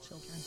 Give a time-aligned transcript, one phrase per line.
[0.00, 0.38] children.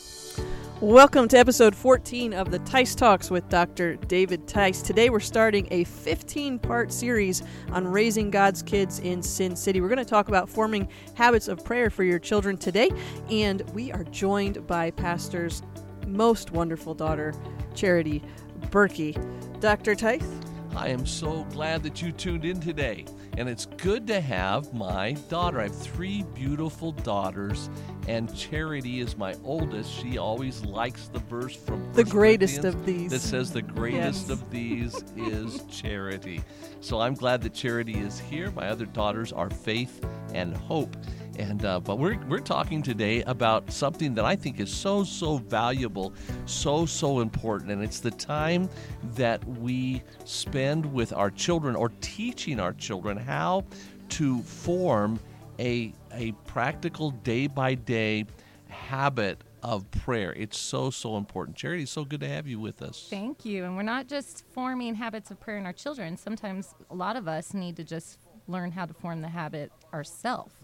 [0.80, 3.96] Welcome to episode 14 of the Tice Talks with Dr.
[3.96, 4.82] David Tice.
[4.82, 9.80] Today we're starting a 15 part series on raising God's kids in Sin City.
[9.80, 12.90] We're going to talk about forming habits of prayer for your children today,
[13.30, 15.62] and we are joined by Pastor's
[16.06, 17.34] most wonderful daughter,
[17.74, 18.22] Charity
[18.70, 19.16] Berkey.
[19.60, 19.94] Dr.
[19.94, 20.26] Tice?
[20.74, 23.04] I am so glad that you tuned in today.
[23.38, 25.58] And it's good to have my daughter.
[25.60, 27.70] I have three beautiful daughters,
[28.06, 29.90] and Charity is my oldest.
[29.90, 33.10] She always likes the verse from the greatest of these.
[33.10, 34.30] that says, The greatest Yes.
[34.30, 36.42] of these is charity.
[36.82, 38.50] So I'm glad that Charity is here.
[38.50, 40.94] My other daughters are Faith and Hope.
[41.38, 45.38] And uh, but we're we're talking today about something that I think is so so
[45.38, 46.12] valuable,
[46.46, 48.68] so so important, and it's the time
[49.14, 53.64] that we spend with our children or teaching our children how
[54.10, 55.18] to form
[55.58, 58.26] a a practical day by day
[58.68, 60.32] habit of prayer.
[60.32, 61.56] It's so so important.
[61.56, 63.06] Charity, so good to have you with us.
[63.08, 63.64] Thank you.
[63.64, 66.16] And we're not just forming habits of prayer in our children.
[66.16, 70.54] Sometimes a lot of us need to just learn how to form the habit ourselves.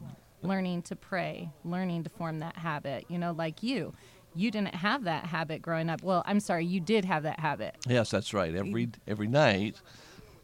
[0.42, 3.06] Learning to pray, learning to form that habit.
[3.08, 3.94] You know, like you.
[4.34, 6.02] You didn't have that habit growing up.
[6.02, 8.54] Well, I'm sorry, you did have that habit Yes, that's right.
[8.54, 9.80] Every every night,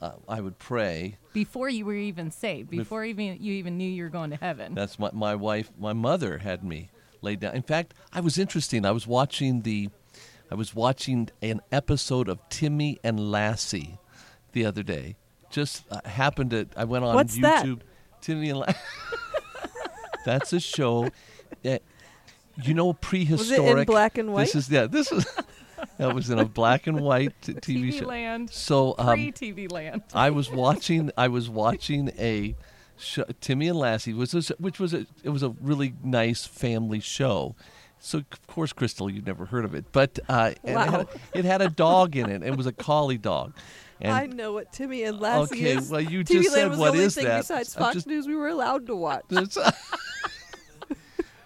[0.02, 1.18] uh, I would pray.
[1.32, 4.74] before you were even saved, before even you even knew you were going to heaven.
[4.74, 5.70] That's my my wife.
[5.78, 6.90] My mother had me
[7.22, 7.54] laid down.
[7.54, 8.84] In fact, I was interesting.
[8.84, 9.90] I was watching the,
[10.50, 13.98] I was watching an episode of Timmy and Lassie,
[14.52, 15.16] the other day.
[15.50, 16.66] Just uh, happened to.
[16.76, 17.64] I went on What's that?
[17.64, 17.80] YouTube.
[18.20, 18.78] Timmy and Lassie.
[20.24, 21.08] That's a show.
[21.62, 21.82] That,
[22.62, 23.60] you know, prehistoric.
[23.60, 24.44] Was it in black and white?
[24.44, 24.86] This is yeah.
[24.86, 25.26] This is.
[25.98, 28.06] that was in a black and white t- TV, TV show.
[28.06, 28.50] land.
[28.50, 30.02] So um, Pre TV land.
[30.14, 31.10] I was watching.
[31.16, 32.54] I was watching a
[32.96, 37.00] sh- Timmy and Lassie, was a, which was a it was a really nice family
[37.00, 37.54] show.
[38.00, 41.06] So of course, Crystal, you've never heard of it, but uh, and it, had Wow.
[41.34, 42.42] a, it had a dog in it.
[42.42, 43.54] It was a collie dog.
[44.00, 45.88] And I know what Timmy and Lassie Okay, is.
[45.88, 47.38] well, you TV just Land said was what the only is thing that.
[47.38, 49.24] besides Fox just- News we were allowed to watch.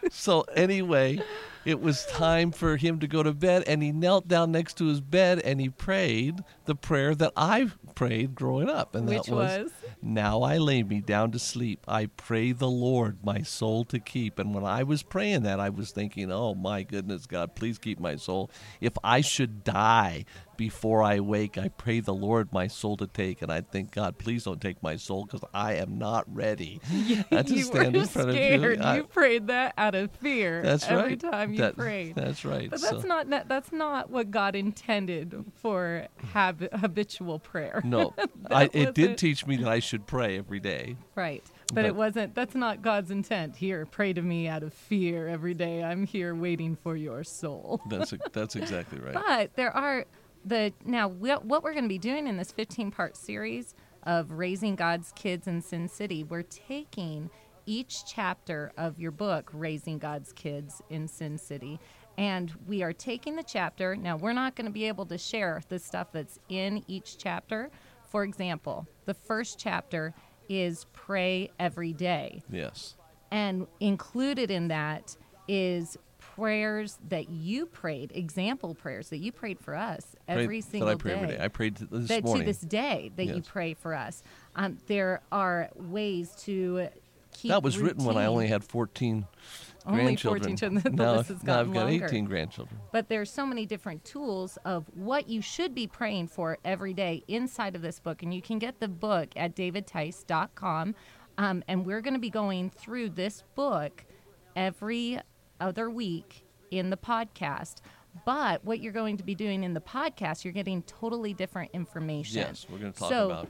[0.12, 1.20] So anyway,
[1.64, 4.86] it was time for him to go to bed, and he knelt down next to
[4.86, 9.34] his bed and he prayed the prayer that I prayed growing up, and Which that
[9.34, 9.72] was, was?
[10.00, 11.84] "Now I lay me down to sleep.
[11.86, 15.68] I pray the Lord my soul to keep." And when I was praying that, I
[15.68, 18.50] was thinking, "Oh my goodness, God, please keep my soul.
[18.80, 20.24] If I should die."
[20.58, 24.18] Before I wake, I pray the Lord my soul to take, and I think, God,
[24.18, 26.80] please don't take my soul because I am not ready.
[26.90, 27.24] You
[27.70, 28.78] were scared.
[28.78, 28.84] you.
[28.84, 30.60] I- prayed that out of fear.
[30.62, 31.20] that's every right.
[31.20, 32.16] time you That- prayed.
[32.16, 32.68] That's right.
[32.70, 37.80] But So- that's not that's not what God intended for hab- habitual prayer.
[37.84, 38.14] no.
[38.50, 40.96] I, it did teach me that I should pray every day.
[41.14, 41.44] Right.
[41.68, 43.54] But, But- it wasn't that's not God's intent.
[43.56, 45.84] Here, pray to me out of fear every day.
[45.84, 47.80] I'm here waiting for your soul.
[47.88, 49.14] That's that's exactly right.
[49.14, 50.04] But there are
[50.48, 54.32] the now what what we're going to be doing in this 15 part series of
[54.32, 57.30] raising God's kids in Sin City, we're taking
[57.66, 61.78] each chapter of your book, Raising God's Kids in Sin City,
[62.16, 63.94] and we are taking the chapter.
[63.94, 67.70] Now, we're not going to be able to share the stuff that's in each chapter.
[68.08, 70.14] For example, the first chapter
[70.48, 72.42] is pray every day.
[72.50, 72.96] Yes.
[73.30, 75.14] And included in that
[75.46, 75.98] is
[76.38, 80.92] prayers that you prayed, example prayers that you prayed for us every Prayed- single that
[80.94, 81.16] I pray day.
[81.20, 81.44] every day.
[81.44, 82.44] I prayed th- this that morning.
[82.46, 84.22] to this day that you pray for us.
[84.54, 86.88] Um, there are ways to
[87.32, 89.26] keep that was written when I only had 14
[89.86, 90.56] Only grandchildren.
[90.56, 90.96] 14 children.
[90.96, 92.06] Now, now I've got longer.
[92.06, 92.78] 18 grandchildren.
[92.92, 97.22] But there's so many different tools of what you should be praying for every day
[97.28, 98.22] inside of this book.
[98.22, 100.94] And you can get the book at davidtice.com.
[101.36, 104.04] Um, and we're going to be going through this book
[104.56, 105.20] every
[105.60, 107.76] other week in the podcast.
[108.24, 112.38] But what you're going to be doing in the podcast, you're getting totally different information.
[112.38, 113.48] Yes, we're going to talk so about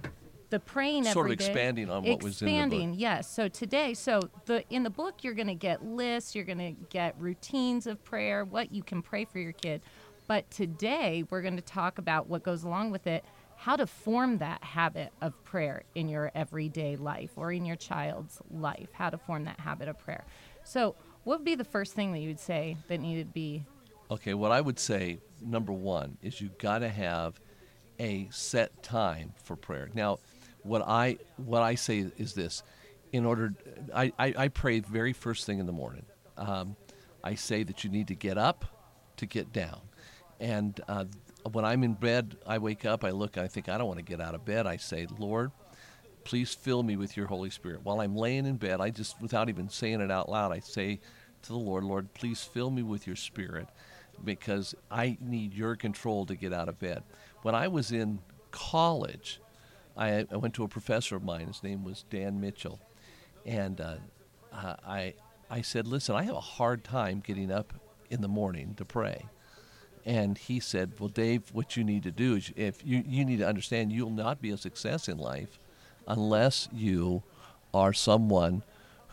[0.50, 2.56] the praying Sort of every day- expanding on what was in the book.
[2.62, 6.44] expanding yes so today so the in the book you're going to get lists you're
[6.46, 9.82] going to get routines of prayer what you can pray for your kid
[10.26, 13.26] but today we're going to talk about what goes along with it
[13.56, 18.40] how to form that habit of prayer in your everyday life or in your child's
[18.50, 20.24] life how to form that habit of prayer
[20.64, 20.94] so
[21.28, 23.62] what would be the first thing that you would say that needed to be
[24.10, 27.38] Okay, what I would say, number one, is you got to have
[28.00, 29.90] a set time for prayer.
[29.92, 30.20] Now,
[30.62, 32.62] what I what I say is this:
[33.12, 33.52] in order,
[33.94, 36.06] I, I, I pray very first thing in the morning.
[36.38, 36.74] Um,
[37.22, 38.64] I say that you need to get up
[39.18, 39.82] to get down,
[40.40, 41.04] and uh,
[41.52, 44.04] when I'm in bed, I wake up, I look, I think I don't want to
[44.04, 44.66] get out of bed.
[44.66, 45.50] I say, Lord,
[46.24, 47.80] please fill me with your Holy Spirit.
[47.82, 51.00] While I'm laying in bed, I just, without even saying it out loud, I say
[51.42, 53.68] to the Lord, Lord, please fill me with your spirit
[54.24, 57.02] because I need your control to get out of bed.
[57.42, 58.18] When I was in
[58.50, 59.40] college,
[59.96, 61.46] I, I went to a professor of mine.
[61.46, 62.80] His name was Dan Mitchell.
[63.46, 63.96] And uh,
[64.52, 65.14] uh, I,
[65.50, 67.72] I said, Listen, I have a hard time getting up
[68.10, 69.26] in the morning to pray.
[70.04, 73.38] And he said, Well, Dave, what you need to do is if you, you need
[73.38, 75.58] to understand you'll not be a success in life
[76.06, 77.22] unless you
[77.74, 78.62] are someone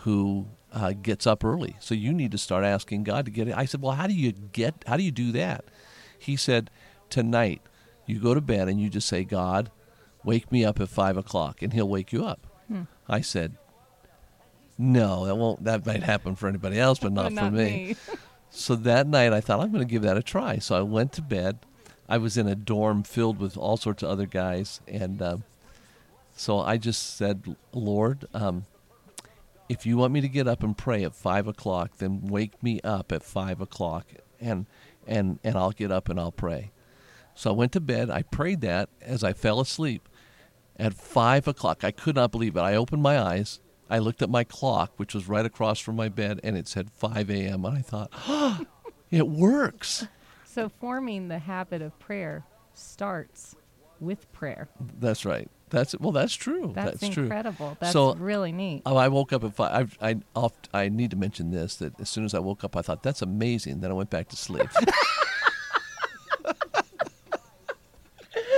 [0.05, 1.75] who uh, gets up early.
[1.79, 3.57] So you need to start asking God to get it.
[3.57, 5.65] I said, Well, how do you get, how do you do that?
[6.17, 6.69] He said,
[7.09, 7.61] Tonight,
[8.05, 9.71] you go to bed and you just say, God,
[10.23, 12.45] wake me up at five o'clock, and he'll wake you up.
[12.67, 12.83] Hmm.
[13.09, 13.57] I said,
[14.77, 17.95] No, that won't, that might happen for anybody else, but not, Not for me.
[18.51, 20.59] So that night I thought I'm going to give that a try.
[20.59, 21.57] So I went to bed.
[22.07, 25.37] I was in a dorm filled with all sorts of other guys, and uh,
[26.37, 28.63] so I just said, "Lord, um,
[29.69, 32.79] if you want me to get up and pray at five o'clock, then wake me
[32.83, 34.07] up at five o'clock,
[34.39, 34.65] and
[35.07, 36.71] and and I'll get up and I'll pray."
[37.33, 38.09] So I went to bed.
[38.09, 40.07] I prayed that as I fell asleep.
[40.77, 42.62] At five o'clock, I could not believe it.
[42.62, 43.59] I opened my eyes.
[43.89, 46.89] I looked at my clock, which was right across from my bed, and it said
[46.89, 47.65] 5 a.m.
[47.65, 48.62] And I thought, oh,
[49.12, 50.07] it works.
[50.44, 53.56] So forming the habit of prayer starts
[54.00, 54.67] with prayer.
[55.00, 55.50] That's right.
[55.69, 56.12] That's well.
[56.12, 56.71] That's true.
[56.75, 57.23] That's, true.
[57.23, 57.75] incredible.
[57.79, 58.83] That's So, really neat.
[58.85, 59.97] Oh, I woke up at five.
[60.00, 62.75] I I, oft, I need to mention this that as soon as I woke up,
[62.75, 63.81] I thought that's amazing.
[63.81, 64.69] Then I went back to sleep.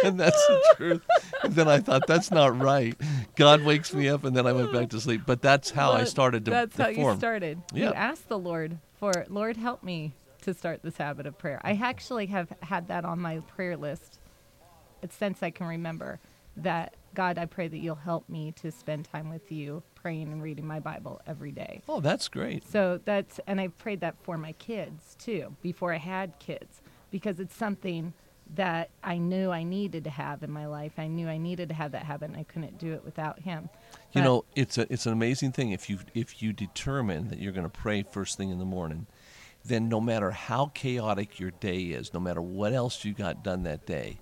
[0.03, 1.01] and that's the truth.
[1.43, 2.95] And then I thought that's not right.
[3.35, 5.21] God wakes me up, and then I went back to sleep.
[5.25, 6.51] But that's how I started to.
[6.51, 7.61] That's how you started.
[7.73, 7.87] Yeah.
[7.87, 11.59] You asked the Lord for, Lord, help me to start this habit of prayer.
[11.63, 14.19] I actually have had that on my prayer list
[15.09, 16.19] since I can remember.
[16.57, 20.41] That God, I pray that you'll help me to spend time with you, praying and
[20.41, 21.81] reading my Bible every day.
[21.89, 22.67] Oh, that's great.
[22.69, 27.39] So that's, and I prayed that for my kids too, before I had kids, because
[27.39, 28.13] it's something
[28.55, 30.93] that I knew I needed to have in my life.
[30.97, 33.69] I knew I needed to have that habit, and I couldn't do it without him.
[34.13, 37.51] You know, it's a it's an amazing thing if you if you determine that you're
[37.51, 39.07] going to pray first thing in the morning,
[39.65, 43.63] then no matter how chaotic your day is, no matter what else you got done
[43.63, 44.17] that day,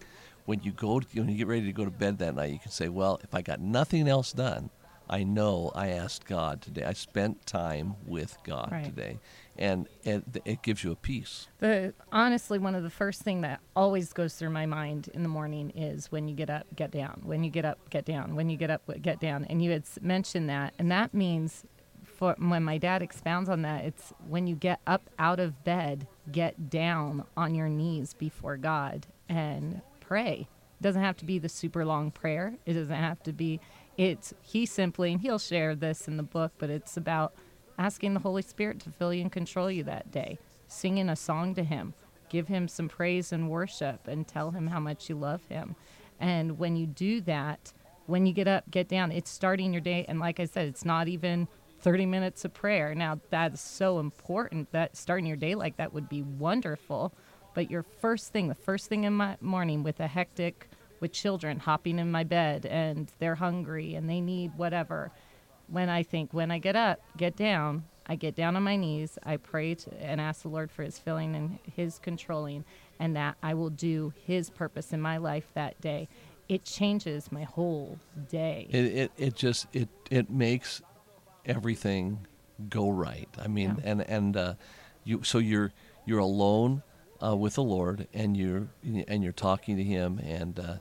[0.45, 2.59] when you go to, when you get ready to go to bed that night, you
[2.59, 4.69] can say, "Well, if I got nothing else done,
[5.09, 6.83] I know I asked God today.
[6.83, 8.85] I spent time with God Right.
[8.85, 9.19] today."
[9.57, 11.47] And it, it gives you a peace.
[11.59, 15.29] The honestly, one of the first thing that always goes through my mind in the
[15.29, 17.21] morning is when you get up, get down.
[17.23, 18.35] When you get up, get down.
[18.35, 19.45] When you get up, get down.
[19.45, 21.63] And you had mentioned that, and that means,
[22.03, 26.05] for when my dad expounds on that, it's when you get up out of bed,
[26.31, 30.47] get down on your knees before God and pray.
[30.79, 32.55] It doesn't have to be the super long prayer.
[32.65, 33.59] It doesn't have to be.
[33.97, 37.33] It's he simply, and he'll share this in the book, but it's about
[37.77, 40.37] asking the Holy Spirit to fill you and control you that day,
[40.67, 41.93] singing a song to Him,
[42.29, 45.75] give Him some praise and worship, and tell Him how much you love Him.
[46.19, 47.73] And when you do that,
[48.05, 50.05] when you get up, get down, it's starting your day.
[50.07, 51.47] And like I said, it's not even
[51.81, 52.95] 30 minutes of prayer.
[52.95, 57.13] Now, that's so important that starting your day like that would be wonderful.
[57.55, 60.69] But your first thing, the first thing in my morning with a hectic,
[60.99, 65.11] with children hopping in my bed and they're hungry and they need whatever
[65.67, 69.17] when I think when I get up, get down, I get down on my knees,
[69.23, 72.65] I pray to, and ask the Lord for His filling and His controlling,
[72.99, 76.07] and that I will do His purpose in my life that day.
[76.47, 77.97] It changes my whole
[78.29, 78.67] day.
[78.69, 80.83] It, it, it just it it makes
[81.45, 82.27] everything
[82.69, 83.27] go right.
[83.39, 83.91] I mean, Yeah.
[83.91, 84.53] and and uh,
[85.03, 85.71] you so you're
[86.05, 86.83] you're alone
[87.25, 90.75] uh, with the Lord, and you're and you're talking to Him, and uh,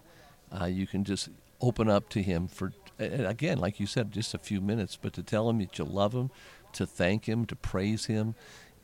[0.61, 1.29] uh, you can just
[1.61, 5.23] open up to Him for again, like you said, just a few minutes, but to
[5.23, 6.31] tell Him that you love Him,
[6.73, 8.35] to thank Him, to praise Him,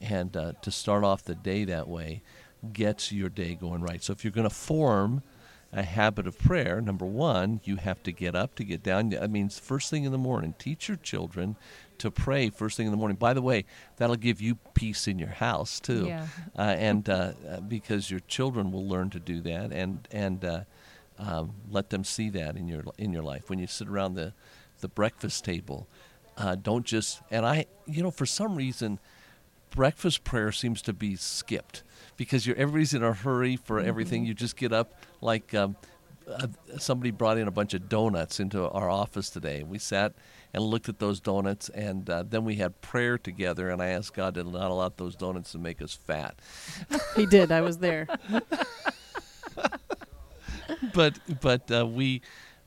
[0.01, 2.23] and uh, to start off the day that way
[2.73, 4.03] gets your day going right.
[4.03, 5.23] So if you're going to form
[5.73, 9.11] a habit of prayer, number one, you have to get up to get down.
[9.11, 10.55] That means first thing in the morning.
[10.59, 11.55] Teach your children
[11.99, 13.17] to pray first thing in the morning.
[13.17, 13.65] By the way,
[13.97, 16.27] that'll give you peace in your house too, Yeah.
[16.59, 20.61] uh, and uh, uh, because your children will learn to do that, and and uh,
[21.19, 24.33] um, let them see that in your in your life when you sit around the
[24.81, 25.87] the breakfast table.
[26.37, 28.99] Uh, don't just and I, you know, for some reason
[29.71, 31.83] breakfast prayer seems to be skipped
[32.17, 34.25] because you're everybody's in a hurry for everything.
[34.25, 35.77] You just get up like um,
[36.29, 36.47] uh,
[36.79, 39.63] somebody brought in a bunch of donuts into our office today.
[39.63, 40.13] We sat
[40.53, 43.69] and looked at those donuts, and uh, then we had prayer together.
[43.71, 46.37] And I asked God to not allow those donuts to make us fat.
[47.17, 47.51] He did.
[47.53, 48.07] I was there.
[50.95, 52.23] but but uh, we.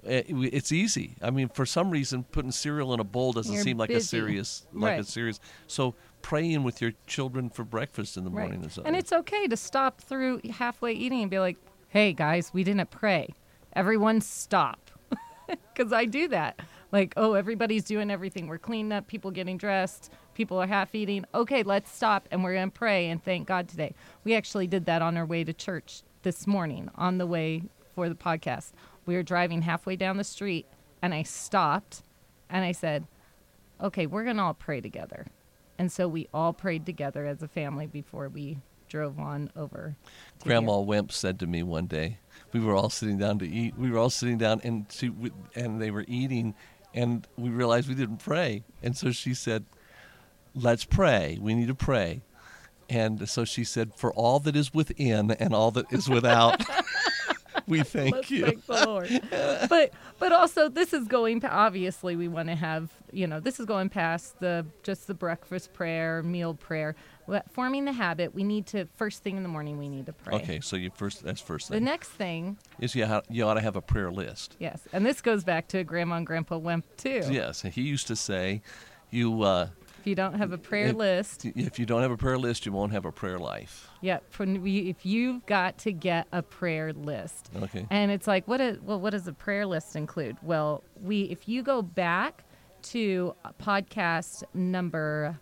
[0.06, 1.16] uh, It's easy.
[1.22, 4.00] I mean, for some reason, putting cereal in a bowl doesn't You're seem like a
[4.02, 5.40] serious, like a serious.
[5.68, 8.44] So praying with your children for breakfast in the Right.
[8.44, 8.66] morning.
[8.66, 8.88] or something.
[8.94, 11.58] And it's okay to stop through halfway eating and be like,
[11.94, 13.36] hey, guys, we didn't pray.
[13.74, 14.90] Everyone stop.
[15.48, 16.60] Because I do that.
[16.92, 18.48] Like, oh, everybody's doing everything.
[18.48, 21.26] We're cleaning up, people getting dressed, people are half eating.
[21.36, 23.94] Okay, let's stop and we're going to pray and thank God today.
[24.24, 28.10] We actually did that on our way to church this morning on the way for
[28.10, 28.72] the podcast.
[29.06, 30.66] We were driving halfway down the street
[31.04, 32.02] and I stopped
[32.50, 33.06] and I said,
[33.82, 35.28] okay, we're going to all pray together.
[35.78, 38.58] And so we all prayed together as a family before we
[38.94, 39.96] drove on over.
[40.44, 40.86] Grandma here.
[40.86, 42.20] Wimp said to me one day,
[42.54, 43.74] we were all sitting down to eat.
[43.76, 45.12] We were all sitting down, and she
[45.56, 46.54] and they were eating,
[46.94, 49.66] and we realized we didn't pray, and so she said,
[50.54, 51.40] "Let's pray.
[51.42, 52.22] We need to pray."
[52.88, 56.62] And so she said, "For all that is within and all that is without,
[57.68, 59.10] we thank Let's you." thank the Lord.
[59.70, 63.60] but but also this is going to obviously we want to have you know this
[63.60, 66.96] is going past the just the breakfast prayer, meal prayer.
[67.54, 70.36] Forming the habit, we need to first thing in the morning we need to pray.
[70.36, 71.24] Okay, so you first.
[71.24, 71.76] That's first thing.
[71.80, 74.58] The next thing, is you, ha- you ought to have a prayer list.
[74.60, 77.22] yes, and this goes back to Grandma and Grandpa Wimp too.
[77.32, 78.62] Yes, he used to say,
[79.10, 79.70] "You." Uh,
[80.02, 82.66] If you don't have a prayer If- list, if you don't have a prayer list,
[82.66, 83.88] you won't have a prayer life.
[84.04, 87.88] Yeah, from- we- if you've got to get a prayer list, Okay.
[87.90, 90.38] And it's like, what is well, what does a prayer list include?
[90.44, 92.44] Well, we if you go back
[92.94, 95.40] to uh, podcast number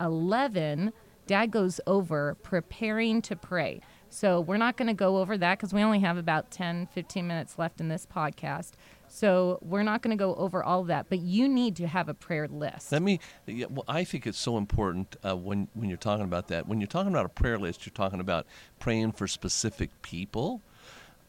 [0.00, 0.92] eleven,
[1.26, 3.80] Dad goes over preparing to pray.
[4.10, 7.26] So we're not going to go over that because we only have about 10, 15
[7.26, 8.72] minutes left in this podcast.
[9.14, 11.08] So we're not going to go over all of that.
[11.08, 12.90] But you need to have a prayer list.
[12.90, 13.20] Let me.
[13.46, 16.66] Yeah, well, I think it's so important uh, when when you're talking about that.
[16.66, 18.44] When you're talking about a prayer list, you're talking about
[18.80, 20.62] praying for specific people,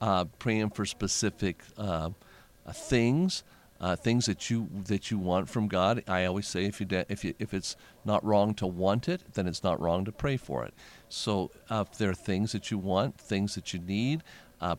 [0.02, 2.10] uh, praying for specific uh,
[2.66, 3.44] uh, things,
[3.80, 6.04] uh, things that you that you want from God.
[6.08, 9.22] I always say if you de- if you if it's not wrong to want it,
[9.36, 10.74] then it's not wrong to pray for it.
[11.08, 14.24] So uh, if there are things that you want, things that you need,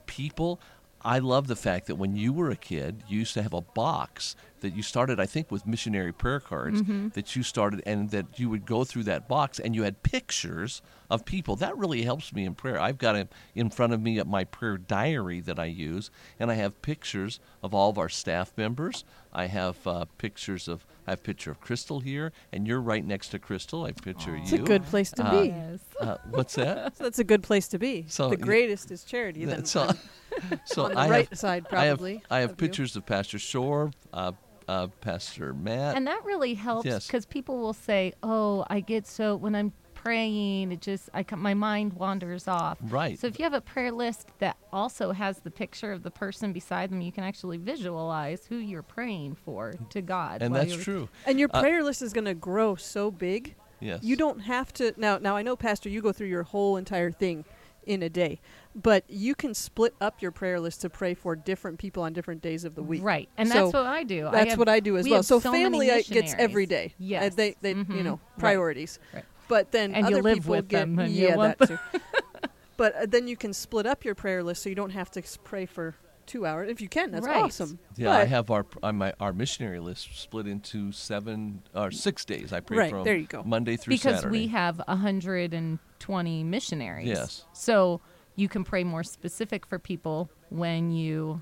[0.07, 0.61] people.
[1.07, 3.61] I love the fact that when you were a kid, you used to have a
[3.63, 6.83] box that you started, I think, with missionary prayer cards
[7.15, 10.83] that you started, and that you would go through that box and you had pictures
[11.11, 11.55] of people.
[11.57, 12.81] That really helps me in prayer.
[12.81, 16.11] I've got it in front of me at my prayer diary that I use,
[16.41, 19.05] and I have pictures of all of our staff members.
[19.33, 23.05] I have uh, pictures of, I have a picture of Crystal here, and you're right
[23.05, 23.85] next to Crystal.
[23.85, 24.57] I picture It's you.
[24.59, 25.49] It's a good place to Uh, be.
[25.49, 25.81] Yes.
[26.01, 26.97] Uh, what's that?
[26.97, 28.07] So that's a good place to be.
[28.09, 28.45] So, the yeah.
[28.45, 29.45] greatest is charity.
[29.45, 29.99] Then so, on-
[30.65, 32.23] so on the I right have, side, I have, probably.
[32.31, 32.67] I have of you.
[32.69, 34.33] pictures of Pastor Shore, uh,
[34.69, 35.97] uh, Pastor Matt.
[35.97, 37.07] And that really helps Yes.
[37.07, 41.55] because people will say, "Oh, I get so when I'm praying, it just I my
[41.55, 43.19] mind wanders off." Right.
[43.19, 46.53] So if you have a prayer list that also has the picture of the person
[46.53, 50.43] beside them, you can actually visualize who you're praying for to God.
[50.43, 51.09] and that's true.
[51.27, 53.55] And your Uh, prayer list is going to grow so big.
[53.81, 54.03] Yes.
[54.03, 55.19] You don't have to now.
[55.19, 57.45] Now I know, Pastor, you go through your whole entire thing
[57.87, 58.41] in a day,
[58.75, 62.43] but you can split up your prayer list to pray for different people on different
[62.43, 63.03] days of the week.
[63.03, 64.27] Right, and So that's what I do.
[64.27, 65.23] I That's have- what I do as we well.
[65.23, 66.95] So, many family I, gets every day.
[66.99, 67.35] missionaries.
[67.37, 67.53] day.
[67.53, 68.05] Uh, they, they you Mhm.
[68.05, 68.99] know priorities.
[69.15, 69.25] Right.
[69.49, 71.79] But then And you other live people with get them and you yeah that too.
[72.77, 75.23] but uh, then you can split up your prayer list so you don't have to
[75.45, 75.95] pray for
[76.27, 77.11] two hours if you can.
[77.11, 77.45] That's Right.
[77.45, 77.79] awesome.
[77.97, 82.53] Yeah, I have our uh, my our missionary list split into seven or six days.
[82.53, 83.43] I pray Right, from there you go.
[83.45, 84.31] Monday through because Saturday.
[84.41, 87.09] we have 120 missionaries.
[87.09, 87.45] Yes.
[87.53, 88.01] So
[88.35, 91.41] you can pray more specific for people when you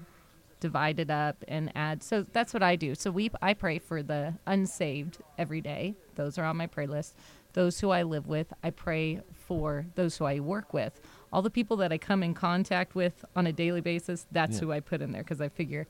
[0.60, 2.02] divide it up and add.
[2.02, 2.94] So that's what I do.
[2.94, 5.94] So we I pray for the unsaved every day.
[6.14, 7.16] Those are on my prayer list.
[7.52, 11.00] Those who I live with, I pray for those who I work with.
[11.34, 14.60] All the people that I come in contact with on a daily basis, that's Yeah.
[14.60, 15.86] who I put in there because I figure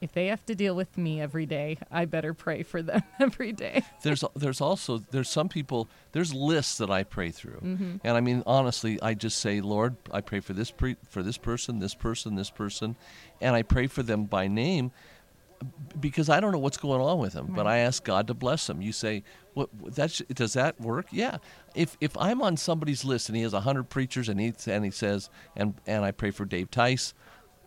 [0.00, 3.52] if they have to deal with me every day, I better pray for them every
[3.52, 3.82] day.
[4.02, 7.96] there's there's also there's some people there's lists that I pray through, Mm-hmm.
[8.04, 11.38] and I mean honestly, I just say, Lord, I pray for this pre- for this
[11.38, 12.96] person, this person, this person,
[13.40, 14.90] and I pray for them by name
[16.00, 18.68] because I don't know what's going on with them, but I ask God to bless
[18.68, 18.82] him.
[18.82, 19.22] You say,
[19.54, 19.70] "What?
[19.94, 21.38] That's does that work?" Yeah.
[21.74, 24.84] If if I'm on somebody's list and he has a hundred preachers and he and
[24.84, 27.14] he says, and and I pray for Dave Tice,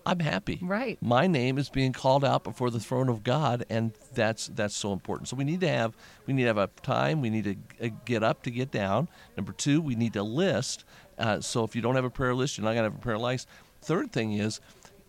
[0.07, 0.59] I'm happy.
[0.61, 0.97] Right.
[1.01, 4.93] My name is being called out before the throne of God, and that's that's so
[4.93, 5.27] important.
[5.27, 7.19] So we need to have we need to have a time.
[7.19, 9.09] We need to uh, get up to get down.
[9.35, 10.85] Number two, we need to list.
[11.17, 13.17] Uh, so if you don't have a prayer list, you're not gonna have a prayer
[13.17, 13.49] list.
[13.81, 14.61] Third thing is,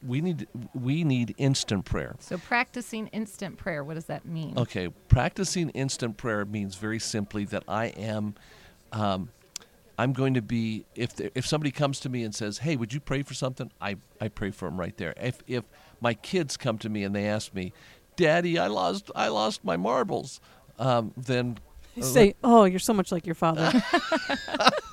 [0.06, 2.16] we need we need instant prayer.
[2.20, 4.56] So practicing instant prayer, what does that mean?
[4.58, 8.34] Okay, practicing instant prayer means very simply that I am,
[8.92, 9.30] um,
[9.98, 12.92] I'm going to be if there, if somebody comes to me and says, "Hey, would
[12.92, 15.14] you pray for something?" I I pray for them right there.
[15.20, 15.64] If if
[16.00, 17.72] my kids come to me and they ask me,
[18.16, 20.40] "Daddy, I lost I lost my marbles,"
[20.78, 21.58] um, then
[21.96, 23.72] You say, "Oh, you're so much like your father."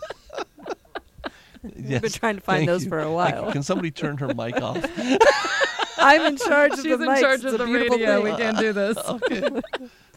[1.76, 2.90] yes, been trying to find thank those you.
[2.90, 3.52] for a while.
[3.52, 4.78] can somebody turn her mic off?
[5.98, 7.22] I'm in charge of She's the in mics.
[7.22, 8.16] charge It's of a the beautiful radio.
[8.24, 8.34] thing.
[8.34, 8.98] We can't do this.
[9.10, 9.50] okay.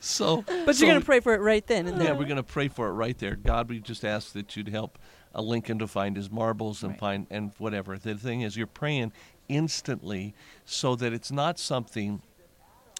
[0.01, 2.37] So, But so you're going to pray for it right then and Yeah, we're going
[2.37, 3.37] to pray for it right there.
[3.37, 4.99] God, we just ask that you'd help
[5.35, 7.01] uh, Lincoln to find his marbles and Right.
[7.01, 7.97] find and whatever.
[7.99, 9.13] The thing is, you're praying
[9.49, 12.23] instantly, so that it's not something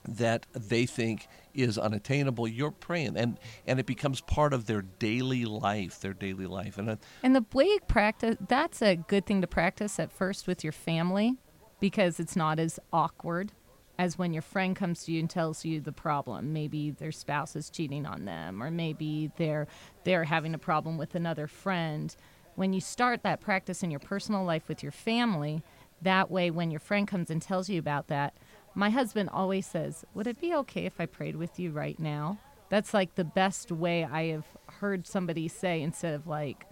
[0.07, 1.27] that they think
[1.59, 2.49] is unattainable.
[2.49, 6.79] You're praying, and and it becomes part of their daily life, their daily life.
[6.79, 10.63] And uh, And the way practice, that's a good thing to practice at first with
[10.63, 11.37] your family
[11.81, 13.53] because it's not as awkward
[13.99, 16.53] as when your friend comes to you and tells you the problem.
[16.53, 19.67] Maybe their spouse is cheating on them or maybe they're
[20.05, 22.15] they're having a problem with another friend.
[22.55, 25.63] When you start that practice in your personal life with your family,
[26.03, 28.37] that way when your friend comes and tells you about that,
[28.79, 32.39] my husband always says, "Would it be okay if I prayed with you right now?"
[32.69, 34.47] That's like the best way I have
[34.81, 36.65] heard somebody say instead of like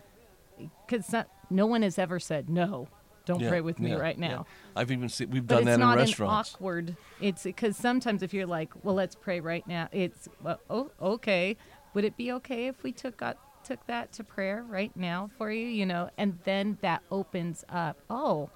[0.86, 1.12] because
[1.50, 2.88] no one has ever said no.
[3.24, 4.28] Don't yeah, pray with me yeah, right yeah.
[4.28, 4.46] now.
[4.76, 6.50] I've even seen we've But done that in not restaurants.
[6.50, 6.96] an awkward.
[7.20, 9.88] It's because sometimes if you're like, well, let's pray right now.
[9.90, 11.56] It's well, oh, okay.
[11.94, 15.50] Would it be okay if we took got, took that to prayer right now for
[15.50, 15.66] you?
[15.66, 17.98] You know, and then that opens up.
[18.08, 18.48] Oh,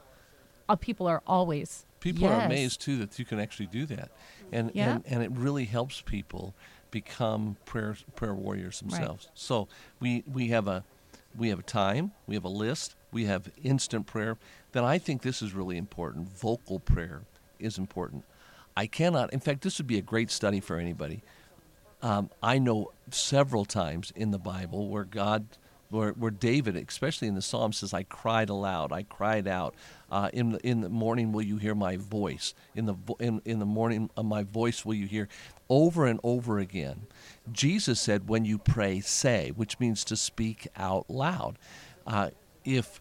[0.68, 4.10] uh, people are always People are amazed too that you can actually do that,
[4.52, 4.90] and Yeah.
[4.96, 6.54] and, and it really helps people
[6.90, 8.90] become prayer prayer warriors Right.
[8.98, 9.28] themselves.
[9.34, 9.68] So
[10.00, 10.84] we we have a
[11.36, 14.36] we have a time, we have a list, we have instant prayer.
[14.72, 16.28] Then I think this is really important.
[16.28, 17.22] Vocal prayer
[17.58, 18.24] is important.
[18.76, 19.32] I cannot.
[19.32, 21.22] In fact, this would be a great study for anybody.
[22.02, 25.44] Um, I know several times in the Bible where God,
[25.90, 29.74] where, where David, especially in the Psalm, says, "I cried aloud, I cried out.
[30.10, 32.54] Uh, in the, in the morning, will you hear my voice?
[32.74, 35.28] In the in, in the morning, uh, my voice will you hear?"
[35.68, 37.06] Over and over again,
[37.52, 41.58] Jesus said, "When you pray, say," which means to speak out loud.
[42.06, 42.30] Uh,
[42.64, 43.00] if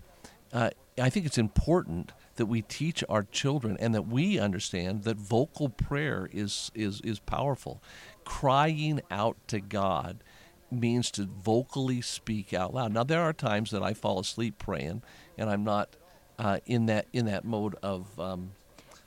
[0.54, 5.18] uh, I think it's important that we teach our children and that we understand that
[5.18, 7.82] vocal prayer is is is powerful.
[8.24, 10.24] Crying out to God
[10.72, 12.94] means to vocally speak out loud.
[12.94, 15.02] Now there are times that I fall asleep praying,
[15.38, 15.96] and I'm not
[16.38, 18.20] uh, in that in that mode of.
[18.20, 18.52] Um,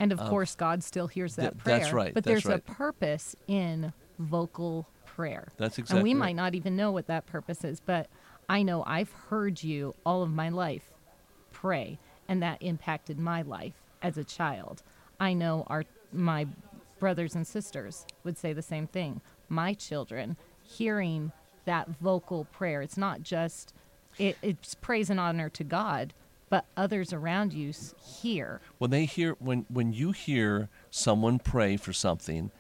[0.01, 1.79] And of course, God still hears that th- prayer.
[1.79, 2.59] that's right, But that's there's right.
[2.59, 5.49] a purpose in vocal prayer.
[5.57, 5.99] That's exactly.
[5.99, 6.19] And we right.
[6.29, 8.09] might not even know what that purpose is, but
[8.49, 10.93] I know I've heard you all of my life
[11.53, 11.99] pray,
[12.29, 14.83] and that impacted my life as a child.
[15.21, 16.47] I know our my
[16.99, 19.21] brothers and sisters would say the same thing.
[19.49, 21.33] My children hearing
[21.65, 22.83] that vocal prayer.
[22.83, 23.73] It's not just
[24.19, 26.13] it, it's praise and honor to God,
[26.53, 27.73] but others around you
[28.21, 28.61] hear.
[28.79, 32.51] when they hear when when you hear someone pray for something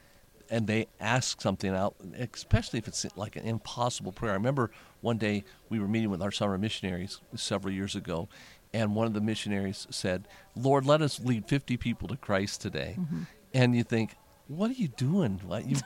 [0.48, 4.70] and they ask something out especially if it's like an impossible prayer i remember
[5.02, 8.28] one day we were meeting with our summer missionaries several years ago
[8.72, 12.96] and one of the missionaries said lord let us lead 50 people to christ today
[12.98, 13.24] mm-hmm.
[13.52, 14.16] and you think
[14.48, 15.76] what are you doing what you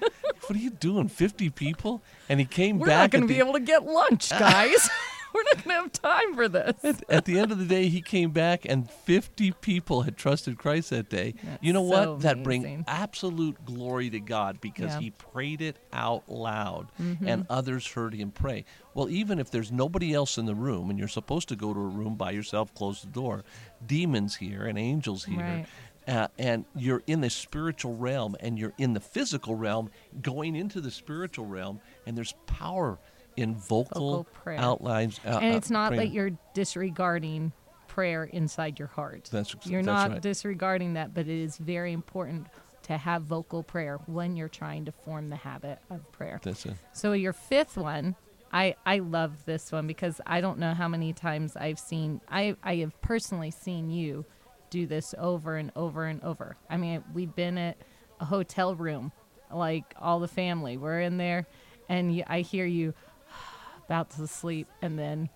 [0.50, 2.86] what are you doing 50 people and he came back.
[2.88, 4.90] We're not going at to the- be able to get lunch, guys.
[5.32, 7.02] We're not going to have time for this.
[7.08, 10.90] at the end of the day, he came back and 50 people had trusted Christ
[10.90, 11.34] that day.
[11.44, 12.22] That's you know so what?
[12.22, 14.98] That brings absolute glory to God because Yeah.
[14.98, 17.28] he prayed it out loud Mm-hmm.
[17.28, 18.64] and others heard him pray.
[18.92, 21.78] Well, even if there's nobody else in the room and you're supposed to go to
[21.78, 23.44] a room by yourself, close the door,
[23.86, 25.38] demons here and angels here.
[25.38, 25.66] Right.
[26.08, 29.90] Uh, and you're in the spiritual realm and you're in the physical realm
[30.22, 32.98] going into the spiritual realm and there's power
[33.36, 34.58] in vocal, Vocal prayer.
[34.58, 36.00] outlines uh, and uh, it's not praying.
[36.08, 37.52] that you're disregarding
[37.86, 39.28] prayer inside your heart.
[39.30, 40.22] That's you're that's not right.
[40.22, 42.46] disregarding that, but it is very important
[42.84, 46.40] to have vocal prayer when you're trying to form the habit of prayer.
[46.42, 46.74] That's it.
[46.92, 48.16] So your fifth one,
[48.52, 52.56] I I love this one because I don't know how many times I've seen I
[52.62, 54.24] I have personally seen you
[54.70, 56.56] do this over and over and over.
[56.68, 57.76] I mean, we've been at
[58.20, 59.12] a hotel room,
[59.52, 60.76] like all the family.
[60.76, 61.46] We're in there,
[61.88, 62.94] and I hear you
[63.86, 65.28] about to sleep, and then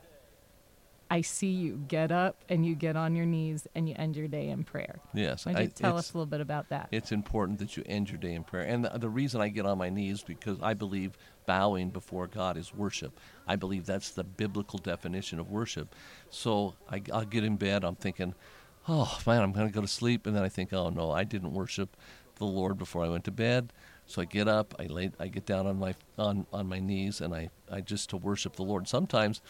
[1.11, 4.27] I see you get up and you get on your knees and you end your
[4.27, 4.99] day in prayer.
[5.13, 6.89] Yes, Why don't you I- tell us a little bit about that?
[6.91, 8.65] It's important that you end your day in prayer.
[8.65, 11.17] And the, the reason I get on my knees because I believe
[11.47, 13.21] bowing before God is worship.
[13.47, 15.95] I believe that's the biblical definition of worship.
[16.31, 17.85] So I, I'll get in bed.
[17.85, 18.35] I'm thinking,
[18.89, 21.25] oh man, I'm going to go to sleep, and then I think, oh no, I
[21.25, 21.97] didn't worship
[22.37, 23.73] the Lord before I went to bed.
[24.07, 27.21] So I get up, I lay, I get down on my on, on my knees,
[27.21, 28.87] and I, I just to worship the Lord.
[28.87, 29.41] Sometimes,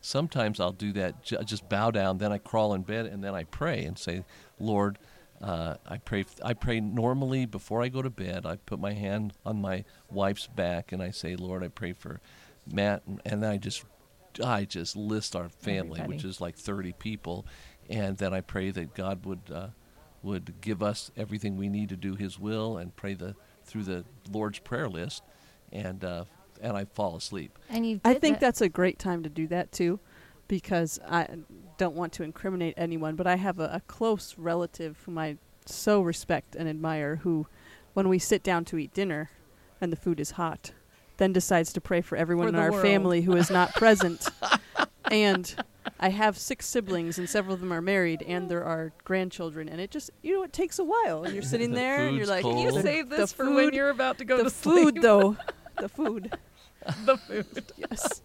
[0.00, 3.34] sometimes I'll do that, ju- just bow down, then I crawl in bed, and then
[3.34, 4.24] I pray and say,
[4.58, 4.98] Lord,
[5.40, 6.24] Uh, I pray.
[6.42, 8.44] I pray normally before I go to bed.
[8.44, 12.20] I put my hand on my wife's back and I say, "Lord, I pray for
[12.66, 13.84] Matt," and, and I just,
[14.44, 16.08] I just list our family, Everybody.
[16.08, 17.46] which is like 30 people,
[17.88, 19.68] and then I pray that God would uh,
[20.22, 24.04] would give us everything we need to do His will, and pray the through the
[24.30, 25.22] Lord's prayer list,
[25.72, 26.24] and uh,
[26.60, 27.58] and I fall asleep.
[27.68, 30.00] And you I think that- that's a great time to do that too,
[30.48, 31.28] because I
[31.76, 36.00] don't want to incriminate anyone, but I have a, a close relative whom I so
[36.00, 37.46] respect and admire who,
[37.94, 39.30] when we sit down to eat dinner
[39.80, 40.72] and the food is hot,
[41.18, 42.82] then decides to pray for everyone For in our world.
[42.82, 44.28] family who is not present.
[45.10, 45.54] and
[46.00, 49.80] I have six siblings, and several of them are married, and there are grandchildren, and
[49.80, 51.24] it just, you know, it takes a while.
[51.24, 52.58] And you're sitting The there, and you're like, cold.
[52.60, 54.94] You The- save the this for when you're about to go to the to food,
[54.94, 55.02] sleep.
[55.02, 55.36] though.
[55.80, 56.32] The food.
[57.04, 57.72] the food.
[57.76, 58.22] Yes.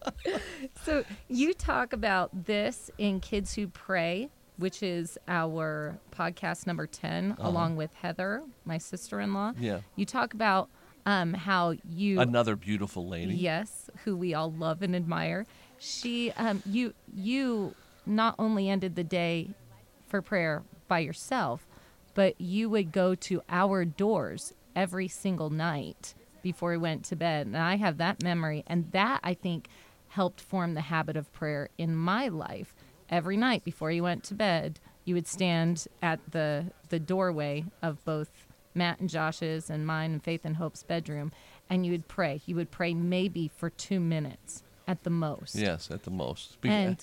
[0.84, 7.34] So you talk about this in Kids Who Pray, which is our podcast number 10,
[7.34, 7.48] Uh-huh.
[7.48, 9.54] along with Heather, my sister-in-law.
[9.60, 10.70] Yeah, You talk about
[11.06, 13.36] um, how you another beautiful lady.
[13.36, 15.46] Yes, who we all love and admire.
[15.84, 19.50] She, um, you, you not only ended the day
[20.08, 21.66] for prayer by yourself,
[22.14, 27.48] but you would go to our doors every single night before we went to bed.
[27.48, 29.68] And I have that memory, and that I think
[30.08, 32.74] helped form the habit of prayer in my life.
[33.10, 38.04] Every night before you went to bed, you would stand at the the doorway of
[38.06, 38.30] both
[38.74, 41.34] Matt and Josh's and mine and Faith and Hope's bedroom,
[41.70, 42.42] and you would pray.
[42.46, 45.56] You would pray maybe for two minutes at the most.
[45.56, 46.60] Yes, at the most.
[46.62, 46.98] Be- And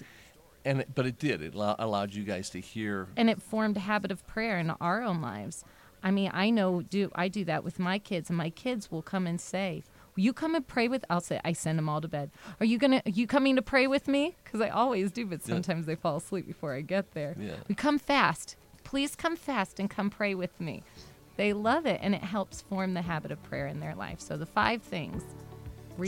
[0.64, 1.40] and it, but it did.
[1.40, 3.09] It allow, allowed you guys to hear.
[3.16, 5.64] and it formed a habit of prayer in our own lives.
[6.03, 9.03] I mean, I know do I do that with my kids, and my kids will
[9.03, 9.83] come and say,
[10.16, 12.31] "Will you come and pray with?" I'll say, I send them all to bed.
[12.59, 13.03] Are you gonna?
[13.07, 14.35] Are you coming to pray with me?
[14.45, 15.55] Because I always do, but Yeah.
[15.55, 17.37] sometimes they fall asleep before I get there.
[17.38, 17.57] Yeah.
[17.69, 18.57] We come fast.
[18.83, 20.83] Please come fast and come pray with me.
[21.37, 24.21] They love it, and it helps form the habit of prayer in their life.
[24.21, 25.23] So the five things.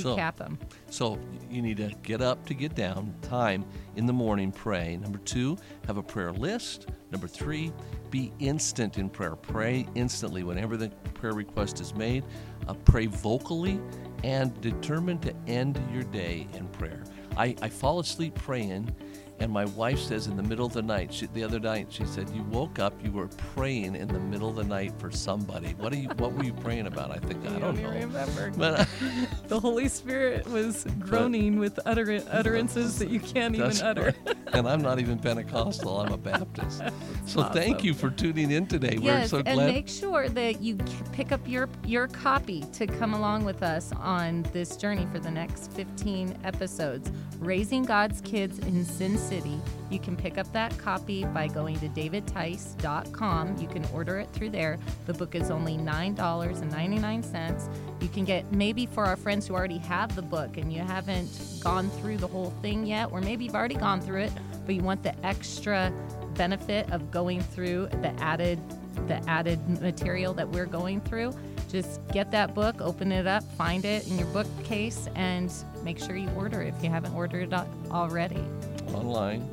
[0.01, 0.59] So- Recap them.
[0.91, 1.19] So
[1.51, 3.15] you need to get up to get down.
[3.23, 3.65] Time
[3.97, 4.97] in the morning, pray.
[4.97, 6.89] Number two, have a prayer list.
[7.11, 7.73] Number three,
[8.11, 9.37] be instant in prayer.
[9.37, 12.25] Pray instantly whenever the prayer request is made.
[12.69, 13.81] Uh, pray vocally
[14.25, 17.03] and determine to end your day in prayer.
[17.37, 18.95] I, I fall asleep praying,
[19.39, 22.05] and my wife says in the middle of the night, she, the other night, she
[22.07, 25.75] said, "You woke up, you were praying in the middle of the night for somebody.
[25.79, 26.09] What are you?
[26.19, 27.91] What were you praying about?" I think I don't know.
[27.91, 28.53] remember.
[28.57, 28.89] But
[29.49, 34.15] The Holy Spirit was groaning with utter- utterances that you can't even utter.
[34.27, 34.37] right.
[34.53, 36.01] and I'm not even Pentecostal.
[36.01, 36.83] I'm a Baptist.
[37.27, 38.99] so thank you for tuning in today.
[39.01, 40.77] yes, We're so and make sure that you
[41.13, 45.31] pick up your your copy to come along with us on this journey for the
[45.31, 47.11] next 15 episodes.
[47.39, 49.59] Raising God's Kids in Sin City.
[49.89, 53.57] You can pick up that copy by going to davidtice.com.
[53.57, 54.79] You can order it through there.
[55.07, 58.03] The book is only $9.99.
[58.03, 61.31] You can get maybe for our friends who already have the book and you haven't
[61.63, 64.33] gone through the whole thing yet, or maybe you've already gone through it,
[64.67, 65.91] but you want the extra
[66.35, 68.61] benefit of going through the added
[69.07, 71.33] the added material that we're going through
[71.71, 75.51] just get that book open it up find it in your bookcase and
[75.83, 78.45] make sure you order if you haven't ordered it already
[78.95, 79.49] online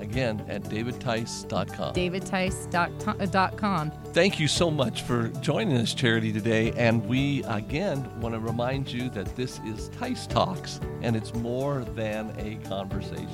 [0.00, 1.94] again at davidtice.com.
[1.94, 6.72] davidtice.com Thank you so much for joining us, Charity, today.
[6.72, 11.84] And we again want to remind you that this is Tice Talks, and it's more
[11.94, 13.28] than a conversation.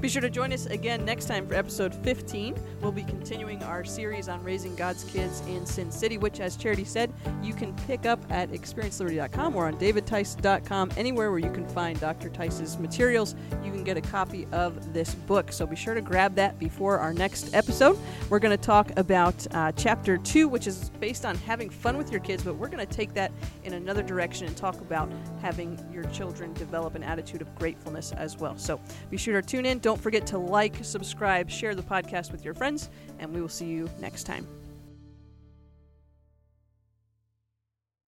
[0.00, 2.54] Be sure to join us again next time for episode 15.
[2.82, 6.84] We'll be continuing our series on raising God's kids in Sin City, which, as Charity
[6.84, 11.98] said, you can pick up at experienceliberty.com or on davidtice.com, anywhere where you can find
[11.98, 12.28] Dr.
[12.28, 13.34] Tice's materials.
[13.64, 15.50] You can get a copy of this book.
[15.50, 17.98] So be sure to grab that before our next episode.
[18.28, 22.12] We're going to talk about uh, chapter two, which is based on having fun with
[22.12, 23.32] your kids, but we're going to take that
[23.64, 28.36] in another direction and talk about having your children develop an attitude of gratefulness as
[28.36, 28.58] well.
[28.58, 28.78] So
[29.10, 29.80] be sure to tune in.
[29.86, 33.66] Don't forget to like, subscribe, share the podcast with your friends, and we will see
[33.66, 34.44] you next time.